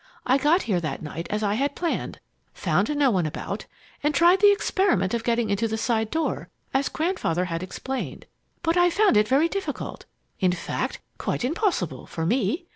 [0.25, 2.19] I got here that night as I had planned,
[2.55, 3.67] found no one about,
[4.01, 8.25] and tried the experiment of getting into the side door, as Grandfather had explained,
[8.63, 10.05] but I found it very difficult;
[10.39, 12.65] in fact, quite impossible for _me!